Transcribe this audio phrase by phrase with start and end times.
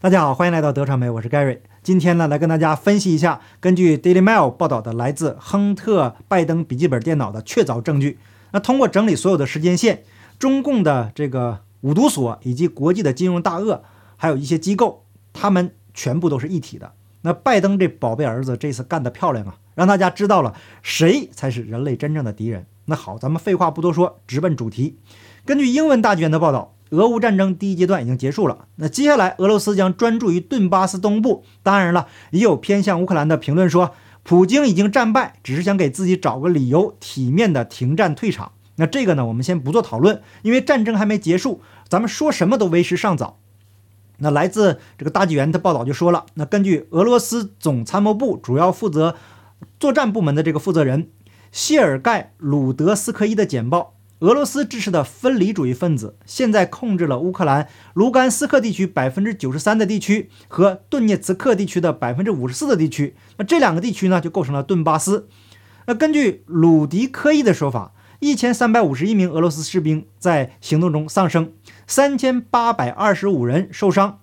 [0.00, 1.58] 大家好，欢迎来到德传媒，我是 Gary。
[1.82, 8.16] 今天呢，来跟大家分析一下，根据 Daily Mail 报道的来自亨特拜登笔记本电脑的确凿证据。
[8.52, 10.04] 那通过整理所有的时间线，
[10.38, 13.82] 中共的这个五毒所以及国际的金融大鳄，
[14.16, 16.92] 还有一些机构，他们全部都是一体的。
[17.22, 22.66] 那拜登这宝贝儿子这次干得漂亮啊，让大家知道了谁才是人类真正的敌人。
[22.84, 24.96] 那好，咱们废话不多说，直奔主题。
[25.44, 26.76] 根据英文大纪元的报道。
[26.90, 31.44] 俄乌战争第一阶段已经结束了，那接下来俄罗斯将专注于顿巴斯东部。
[31.62, 38.52] 当然了，也有偏向乌克兰的评论说，普京已经战败，只是想给自己找个理由，体面的停战退场。
[38.76, 43.38] 那这个呢，我们先不做讨论，因为战争还没结束，咱们说什么都为时尚早。
[44.18, 49.14] 那来自这个大纪元的报道就说了，那根据俄罗斯总参谋部主要负责
[49.78, 51.10] 作战部门的这个负责人
[51.52, 53.94] 谢尔盖鲁德斯科伊的简报。
[54.20, 63.14] 俄罗斯支持的分离主义分子现在控制了乌克兰卢甘斯克地区百分之九十三的地区和顿涅茨克地区的百分之五十四的地区。
[63.36, 65.28] 那这两个地区呢，就构成了顿巴斯。
[65.86, 71.52] 那根据鲁迪科伊的说法，一千三百五十一名俄罗斯士兵在行动中丧生，
[71.86, 74.18] 三千八百二十五人受伤。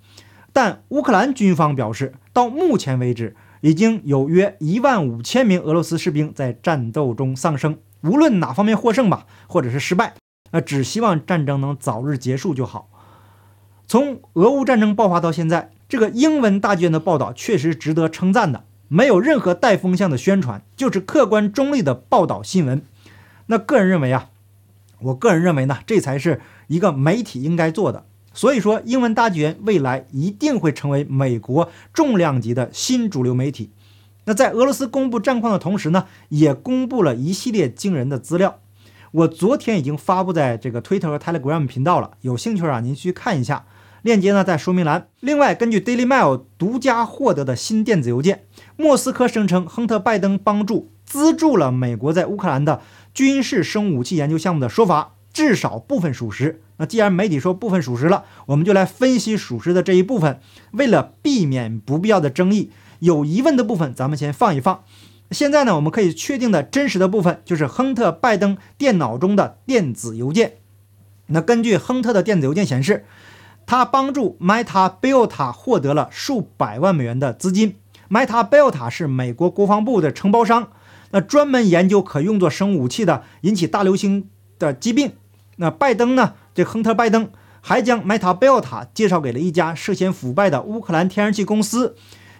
[0.52, 7.78] 但乌克兰军方表示，到目前为止，已经有约一万五千名俄罗斯士兵在战斗中丧生。
[8.06, 10.14] 无论哪方面获胜吧，或者是失败，
[10.52, 12.88] 那只希望战争能早日结束就好。
[13.88, 22.82] 从俄乌战争爆发到现在，这个英文大剧院的报道确实值得称赞的，没有任何带风向的宣传，就是客观中立的报道新闻。
[23.48, 24.30] 那个人认为啊，
[25.00, 28.06] 我个人认为呢，这才是一个媒体应该做的。
[28.34, 33.70] 所以说，英文大剧院未来一定会成为美国重量级的新主流媒体。
[34.26, 38.60] 那在俄罗斯公布战况的同时呢，也公布了一系列惊人的资料。
[39.12, 43.66] 我昨天已经发布在这个 Twitter 和 Telegram 频道了，有兴趣啊，您去看一下，
[44.02, 45.08] 链接呢在说明栏。
[45.22, 48.44] 另外，根据 Daily Mail 独家获得的新电子邮件，
[48.76, 52.82] 莫斯科声称亨特·拜登帮助资助了美国在乌克兰的
[53.14, 56.62] 军事生武器研究项目的说法，至少部分属实。
[56.78, 60.42] 那既然媒体说部分属实了，我们就来分析属实的这一部分，
[60.74, 62.72] 为了避免不必要的争议。
[63.00, 64.84] 有疑问的部分，咱们先放一放。
[65.32, 70.58] 现在呢，我们可以确定的真实的部分，就是亨特·拜登电脑中的电子邮件。
[71.28, 73.06] 那根据亨特的电子邮件显示，
[73.66, 77.76] 他帮助 Meta b i l t a 获得了数百万美元的资金。
[78.08, 80.70] Meta b i l t a 是美国国防部的承包商，
[81.10, 84.30] 那专门研究可用作生物武器的引起大流行
[84.60, 85.14] 的疾病。
[85.56, 86.34] 那拜登呢？
[86.54, 87.32] 这亨特·拜登
[87.62, 91.96] 还将 Meta b i l t a 介绍给了一家涉嫌腐败的乌克兰天然气公司。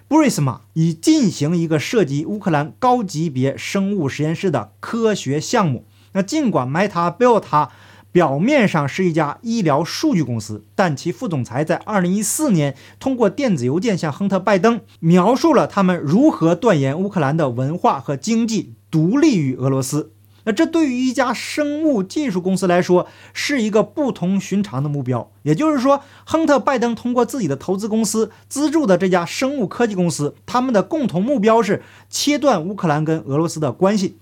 [0.08, 5.86] 布瑞斯玛以进行一个涉及乌克兰高级别生物实验室的科学项目。
[6.14, 7.70] 那尽管 Meta b e l t a
[8.12, 20.14] 表面上是一家医疗数据公司，但其副总裁在2014年通过电子邮件向亨特·拜登描述了他们如何断言乌克兰的文化和经济独立于俄罗斯。
[20.46, 25.32] 那这对于一家生物技术公司来说是一个不同寻常的目标。
[25.44, 34.18] 也就是说，亨特·拜登通过自己的投资公司资助的这家生物科技公司，他们的共同目标是切断乌克兰跟俄罗斯的关系。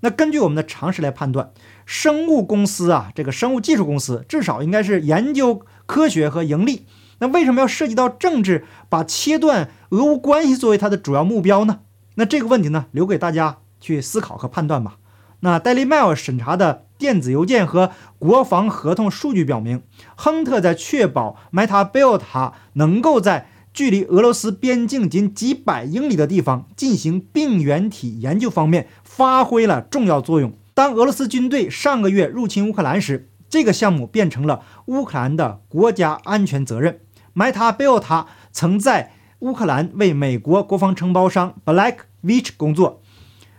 [0.00, 1.52] 那根据我们的常识来判断，
[1.86, 6.84] 生物公司啊，这个生物技术公司至少应该是研究科学和盈利。
[7.20, 11.80] 那为什么要涉及到政治，把切断俄乌关系作为它的主要目标呢？
[12.16, 14.96] 那这个问题呢，留给大家去思考和判断吧。
[15.44, 19.82] 那 Daily Mail 审查的电子邮件和国防合同数据表明，
[20.16, 30.54] 亨特在确保 Meta b i l t a 能够在距离俄罗斯边境仅几百英里的地方进行病原体研究方面发挥了重要作用。
[30.72, 37.00] 当俄罗斯军队上个月入侵乌克兰时，这个项目变成了乌克兰的国家安全责任。
[37.34, 43.02] Meta b i l t a 曾在乌克兰为美国国防承包商 Black Witch 工作。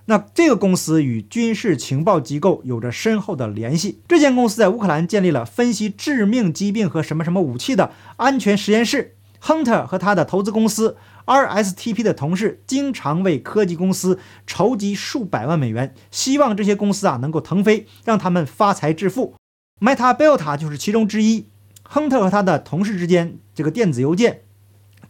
[0.07, 4.01] 那这个公司与军事情报机构有着深厚的联系。
[4.07, 9.15] 这间公司在乌克兰建立了分析致命疾病和什么什么武器的安全实验室。
[9.39, 19.35] 亨特和他的投资公司 RSTP 的同事经常为科技公司筹集数百万美元，希望这些公司啊能够腾飞，让他们发财致富。
[19.81, 21.47] Meta b i l t a 就是其中之一。
[21.83, 24.44] 亨特和他的同事之间这个电子邮件。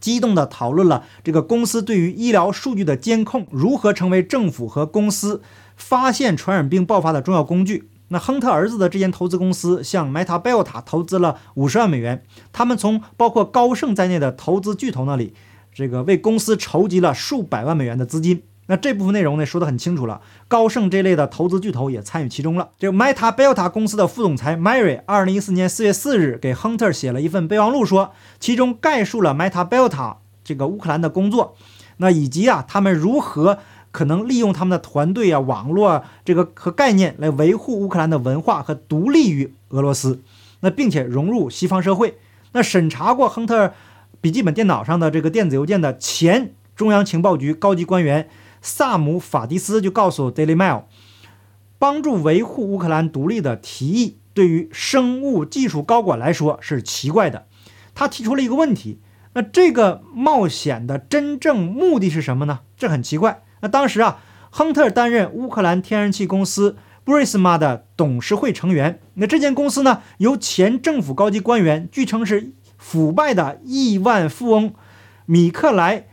[0.06, 5.42] 激动地讨论了这个公司对于医疗数据的监控如何成为政府和公司
[5.76, 7.90] 发现传染病爆发的重要工具。
[8.10, 12.24] 那亨特儿子的这间投资公司向 Meta b e l t a 投资了五十万美元，
[12.54, 15.34] 他们从包括高盛在内的投资巨头那里，
[15.74, 18.44] 这个为公司筹集了数百万美元的资金。
[18.68, 22.70] 那这部分内容呢说得很清楚了，高盛这类的投资巨头也参与其中了。
[22.80, 31.56] 这个 Meta Belta 公司的副总裁 Mary，二零一四年四月四日给亨特写了一份备忘录，说其中概述了 Meta Belta 这个乌克兰的工作，
[31.98, 33.60] 那以及啊他们如何
[33.92, 40.22] 可能利用他们的团队啊、网络这个和概念来维护乌克兰的文化和独立于俄罗斯，
[40.62, 42.18] 那并且融入西方社会。
[42.54, 43.74] 那审查过亨特
[44.22, 48.28] 笔记本电脑上的这个电子邮件的前中央情报局高级官员。
[48.66, 50.80] 萨姆·法迪斯就告诉《Daily Mail》，
[51.78, 57.46] 帮助维护乌克兰独立的提议对于生物技术高管来说是奇怪的。
[57.94, 59.00] 他提出了一个问题：
[59.34, 62.62] 那这个冒险的真正目的是什么呢？
[62.76, 63.44] 这很奇怪。
[63.62, 64.20] 那当时啊，
[64.50, 69.00] 亨特担任乌克兰天然气公司布瑞斯玛的董事会成员。
[69.14, 74.74] 那这间公司呢，由前政府高级官员，据称是腐败的亿万富翁
[75.28, 76.08] 米克莱。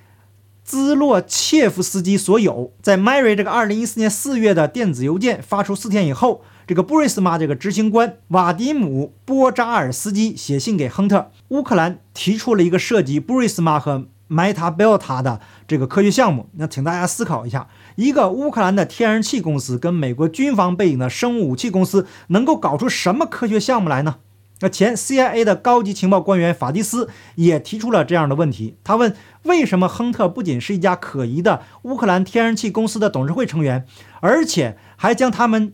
[0.64, 16.49] 兹洛切夫斯基所有，在 Mary 这个二零一四年四月的电子邮件发出四天以后，这个布瑞斯玛这个执行官瓦迪姆波扎尔斯基写信给亨特，乌克兰提出了一个涉及布瑞斯玛和 MetaBeta 的这个科学项目。
[16.56, 24.17] 那请大家思考一下，一个乌克兰的天然气公司跟美国军方背景的生物武器公司能够搞出什么科学项目来呢？
[24.62, 28.76] 那前 CIA 的高级情报官员法蒂斯也提出了这样的问题。
[28.85, 29.12] 他问：
[29.43, 33.85] 为什么亨特不仅是一家可疑的乌克兰天然气公司的董事会成员，
[34.20, 35.73] 而且还将他们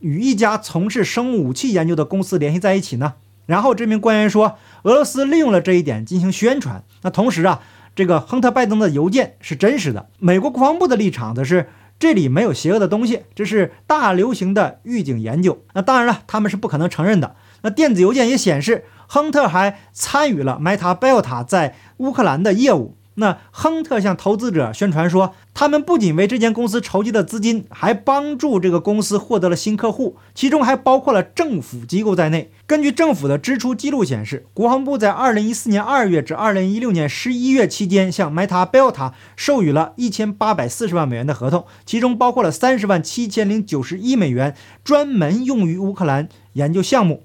[0.00, 3.14] 与一家从事生物武器研究的公司联系在一起呢？
[3.46, 6.82] 然后这名官员说，俄罗斯利用了这一点进行宣传。
[7.02, 7.60] 那同时啊，
[7.94, 10.08] 这个亨特拜登的邮件是真实的。
[10.18, 11.68] 美国国防部的立场则是
[12.00, 15.62] 这里没有邪恶的东西，这是大流行的预警研究。
[15.74, 17.36] 那当然了，他们是不可能承认的。
[17.64, 22.94] 那电子邮件也显示，亨特还参与了 Meta Belta 在乌克兰的业务。
[23.16, 32.50] 那亨特向投资者宣传说，他们不仅为这间公司筹集了资金，还帮助这个公司获得了新客户，其中还包括了政府机构在内。
[32.66, 47.22] 根据政府的支出记录显示，国防部在2014年2月至2016年11月期间，向 Meta Belta 授予了1840万美元的合同，其中包括了30万7091美元，专门用于乌克兰研究项目。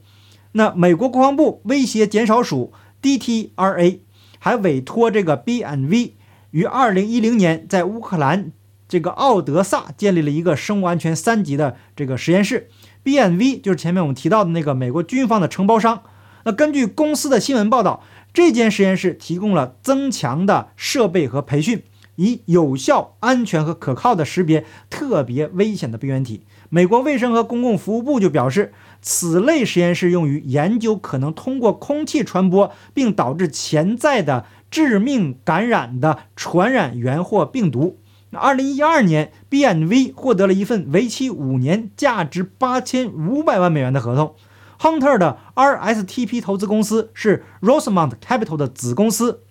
[0.54, 4.00] 那美国国防部威胁减少署 DTRA
[4.40, 6.14] 还委托这个 BNV
[6.52, 8.52] 于二零一零年在乌克兰
[8.88, 12.70] 这个奥德萨建立了一个生物安全三级的这个实验室。
[13.04, 16.02] BNV 就是前面我们提到的那个美国军方的承包商。
[16.46, 18.04] 那根据公司的新闻报道，
[18.34, 21.84] 这间实验室提供了增强的设备和培训，
[22.16, 26.42] 以有效、安全和可靠的识别特别危险的病原体。
[26.70, 28.74] 美国卫生和公共服务部就表示。
[29.02, 38.00] 此类实验室用于研究可能通过空气传播并导致潜在的致命感染的传染源或病毒。
[38.32, 44.36] 那二零一二年，BNV 获得了一份为期五年、价值八千五百万美元的合同。
[44.80, 49.42] Hunter 的 RSTP 投资公司是 Rosemont Capital 的子公司。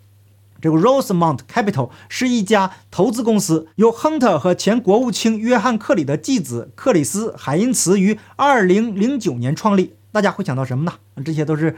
[0.60, 9.94] 这个 Rosemont Capital 是一家投资公司，由亨特和前国务卿约翰·克里的继子克里斯·海因茨于2009年创立。
[10.10, 10.94] 大家会想到什么呢？
[11.24, 11.76] 这些都是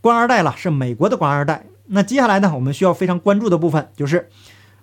[0.00, 1.66] 官二代了，是美国的官二代。
[1.88, 4.28] 那接下来呢，我们需要非常关注的部分就是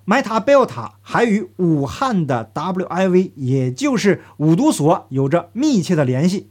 [0.06, 6.50] Meta Belta 还与武汉的 WIV，也就是五毒所有着密切的联系。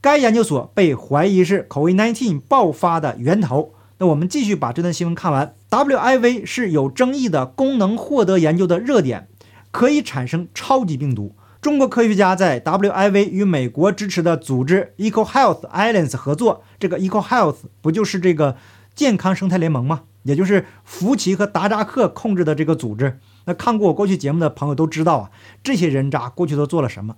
[0.00, 3.74] 该研究所被怀疑是 COVID-19 爆发的源头。
[4.00, 5.54] 那我们继续把这段新闻看完。
[5.68, 9.28] WIV 是有争议的功能获得研究的热点，
[9.70, 11.36] 可以产生超级病毒。
[11.60, 16.64] 中国科学家在 WIV 与美国支持的组织 EcoHealth Alliance 合作。
[16.78, 18.56] 这个 EcoHealth 不就是这个
[18.94, 20.04] 健康生态联盟吗？
[20.22, 23.20] 也就是福奇和达扎克控制的这个组织。
[23.44, 25.30] 那看过我过去节目的朋友都知道啊，
[25.62, 27.16] 这些人渣过去都做了什么？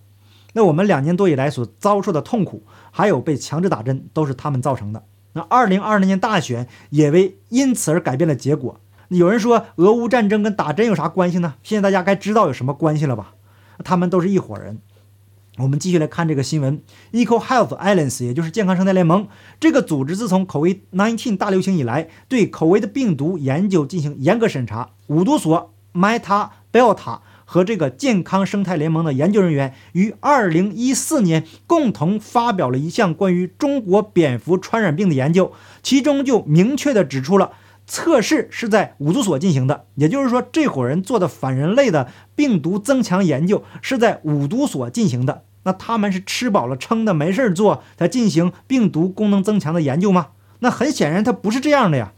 [0.54, 5.04] 那我们两年多以来所遭受的痛苦，还有被强制打针，都是他们造成的。
[5.34, 8.80] 那二零二零年大选也为因此而改变了结果。
[9.08, 11.54] 有人说俄乌战争跟打针有啥关系呢？
[11.62, 13.34] 现在大家该知道有什么关系了吧？
[13.84, 14.78] 他们都是一伙人。
[15.58, 19.28] 我们继续来看这个新闻：EcoHealth Alliance，也就是健康生态联盟
[19.60, 24.90] 这个组织，自从 COVID-19 大流行以来，对 COVID 病毒研究进行严格审查。
[25.08, 27.18] 五毒所 Meta Belta。
[27.52, 37.52] 和这个健康生态联盟的研究人员于二零一四年共同发表了一项关于中国蝙蝠传染病的研究，其中就明确的指出了
[37.86, 45.42] 测试是在五毒所进行的，也就是说，这伙人做的反人类的病毒增强研究是在五毒所进行的。
[45.64, 50.28] 那他们是吃饱了撑的没事儿做才进行病毒功能增强的研究吗？
[50.60, 52.14] 那很显然，他不是这样的呀。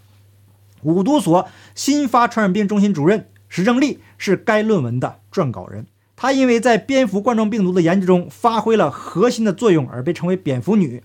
[0.82, 3.26] 五毒所新发传染病中心主任。
[3.56, 5.86] 石正丽是该论文的撰稿人。
[6.16, 11.04] 她因为在蝙蝠冠状病毒的研究中发挥了核心的作用而被称为“蝙蝠女”。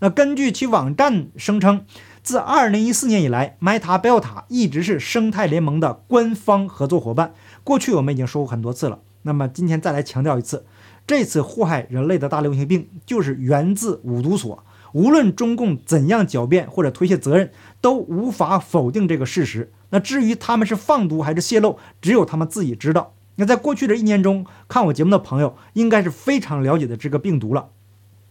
[0.00, 1.86] 那根据其网站声称，
[2.22, 7.32] 自2014年以来，MetaBelta 一直是生态联盟的官方合作伙伴。
[7.64, 10.66] 过去我们已经说过很多次了，那么今天再来强调一次，
[11.06, 14.62] 这次祸害人类的大流行病就是源自五毒所。
[14.96, 17.50] 无论中共怎样狡辩或者推卸责任，
[17.82, 19.70] 都无法否定这个事实。
[19.90, 23.12] 那至于他们是放毒还是泄露，只有他们自己知道。
[23.34, 27.68] 那在过去的一年中，看我节目的朋友应该是非常了解的这个病毒了。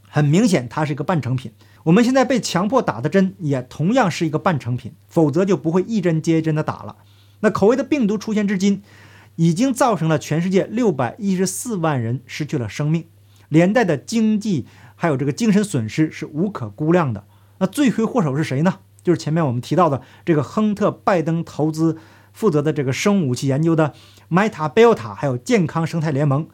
[0.10, 1.51] 很明显，它是一个半成品。
[1.84, 6.95] 我们现在被强迫打的针也同样是一个半成品，否则就不会一针接一针的打了。
[7.41, 8.81] 那口味的病毒出现至今，
[9.36, 13.05] 已经造成了全世界六百一十四万人失去了生命，
[13.50, 14.65] 连带的经济
[14.96, 17.25] 还有这个精神损失是无可估量的。
[17.60, 18.80] 那罪魁祸首是谁呢？
[19.04, 21.98] 就是前面我们提到的这个亨特·拜登投资
[22.34, 23.94] 负责的这个生物武器研究的
[24.30, 26.48] Meta、Beta，还有健康生态联盟，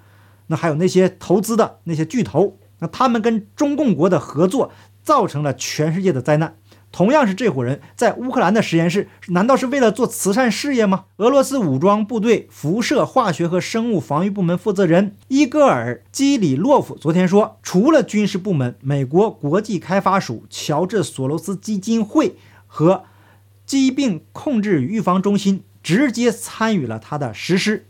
[0.48, 4.72] 那还有那些投资的那些巨头，那他们跟中共国的合作。
[5.04, 6.58] 造成了全世界的灾难。
[6.92, 11.06] 同样是这伙人在乌克兰的实验室，难道是为了做慈善事业吗？
[11.18, 22.36] 俄罗斯武装部队辐射化学和生物防御部门负责人伊戈尔·基里洛夫昨天说，除了军事部门，美国国际开发署、乔治·索罗斯基金会
[22.68, 23.06] 和
[23.66, 27.86] 疾病控制与预防中心直接参与了他的实施。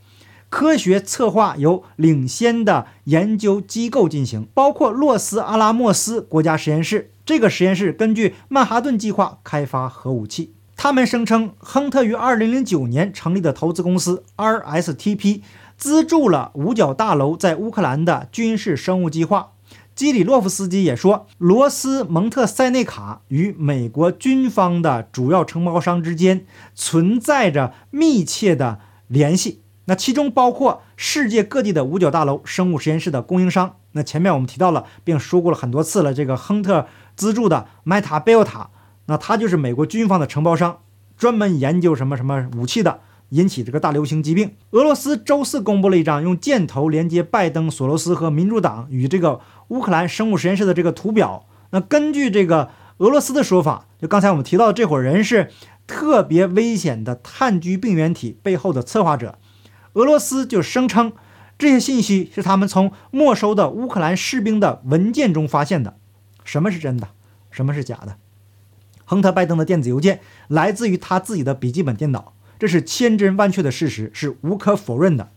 [0.52, 7.10] 科学策划由领先的研究机构进行，包括洛斯阿拉莫斯国家实验室。
[7.26, 10.54] 这个实验室根据曼哈顿计划开发核武器。
[10.76, 15.42] 他们声称，亨特于2009年成立的投资公司 RSTP
[15.78, 19.54] 资助了五角大楼在乌克兰的军事生物计划。
[19.96, 29.62] 基里洛夫斯基也说，罗斯蒙特塞内卡与美国军方的主要承包商之间存在着密切的联系。
[29.92, 33.76] 那其中包括世界各地的五角大楼生物实验室的供应商。
[33.92, 36.14] 那前面我们提到了，并说过了很多次了。
[36.14, 38.68] 这个亨特资助的 MetaBelta，
[39.08, 40.78] 那它就是美国军方的承包商，
[41.18, 44.56] 专门研究什么什么武器的，引起这个大流行疾病。
[44.70, 51.46] 俄罗斯周四公布了一张用箭头连接拜登、索罗斯和民主党与这个乌克兰生物实验室的这个图表。
[51.72, 52.70] 那根据这个
[53.00, 55.52] 俄罗斯的说法，就刚才我们提到的这伙人是
[55.86, 59.38] 特别危险的炭疽病原体背后的策划者。
[59.94, 61.14] 俄罗斯就声称，
[61.58, 65.98] 这些信息是他们从没收的乌克兰士兵的文件中发现的。
[66.44, 67.10] 什么是真的？
[67.52, 68.18] 什么是假的？
[69.06, 75.30] 亨特·拜登的电子邮件来自于他自己的笔记本电脑，这是千真万确的事实，是无可否认的。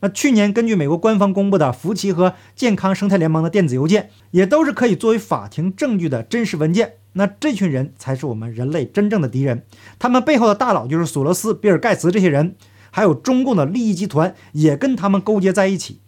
[0.00, 6.94] 那去年根据美国官方公布的福奇和健康生态联盟的电子邮件，也都是可以作为法庭证据的真实文件。
[7.12, 9.64] 那这群人才是我们人类真正的敌人，
[9.98, 12.56] 他们背后的大佬就是索罗斯、比尔·盖茨这些人。
[12.92, 15.98] 还有中共的利益集团也跟他们勾结在一起，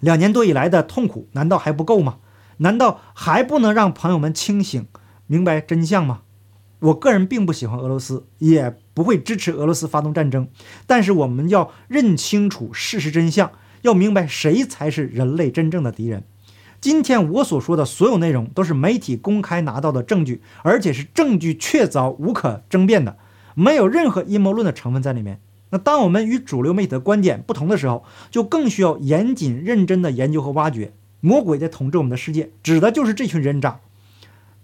[0.00, 2.16] 两年多以来的痛苦难道还不够吗？
[2.56, 4.86] 难道还不能让朋友们清醒
[5.26, 6.22] 明白真相吗？
[6.78, 10.48] 我个人并不喜欢俄罗斯，也不会支持俄罗斯发动战争，
[10.86, 16.24] 但是我们要认清楚事实真相，要明白谁才是人类真正的敌人。
[16.80, 23.16] 今天我所说的所有内容都是媒体公开拿到的证据，而且是证据确凿、无可争辩的，
[23.54, 25.40] 没有任何阴谋论的成分在里面。
[25.70, 30.92] 那当我们与主流媒体的观点不同的时候，就更需要严谨认真的研究和挖掘。
[31.20, 33.80] 魔鬼在统治我们的世界，指的就是这群人渣。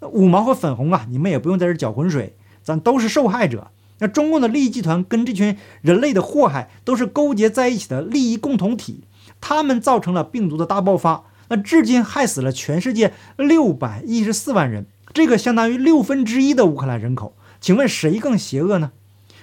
[0.00, 3.70] 那五毛和粉红啊，你们也不用在这搅浑水，咱都是受害者。
[3.98, 9.04] 那中共的利益集团跟这群人类的祸害都是勾结在一起的利益共同体，
[9.40, 17.34] 他们造成了病毒的大爆发，那至今害死了全世界六百一十四万人，这个相当于六分之一的乌克兰人口。
[17.60, 18.92] 请问谁更邪恶呢？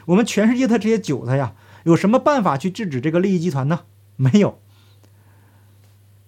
[0.10, 3.82] 我们全世界的这些韭菜呀，有什么办法去制止这个利益集团呢？
[4.16, 4.60] 没有。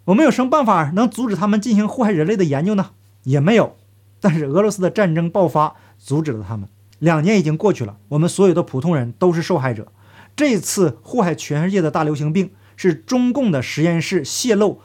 [0.06, 2.92] 我们有什么办法能阻止他们进行祸害人类的研究呢？
[3.24, 3.76] 也没有。
[4.20, 6.70] 但是俄罗斯的战争爆发阻止了他们。
[7.00, 9.92] 两年已经过去了，我们所有的普通人都是受害者。
[10.36, 14.80] 这次祸害全世界的大流行病是中共的实验室泄露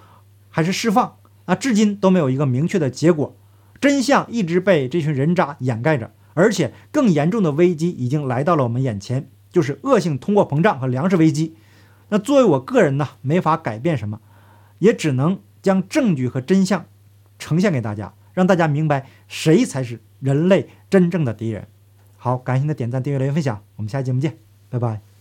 [0.48, 1.16] 还是释放？
[1.44, 3.36] 啊，至今都没有一个明确的结果。
[3.78, 6.12] 真相一直被这群人渣掩盖着。
[6.36, 11.56] 而且更严重的危机已经来到了我们眼前，就是恶性通货膨胀和粮食危机。
[12.10, 14.20] 那作为我个人呢，没法改变什么，
[14.80, 16.84] 也只能将证据和真相
[17.38, 21.66] 呈现给大家，让大家明白谁才是人类真正的敌人。
[22.18, 24.36] 好，感谢您的点赞、订阅、留言、分享，我们下期节目见，
[24.68, 25.15] 拜拜。